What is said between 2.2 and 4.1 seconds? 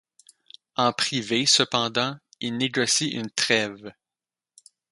il négocie une trêve.